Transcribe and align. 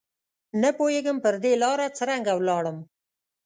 نه 0.61 0.69
پوهېږم 0.77 1.17
پر 1.23 1.35
دې 1.43 1.53
لاره 1.63 1.87
څرنګه 1.97 2.31
ولاړم 2.35 2.77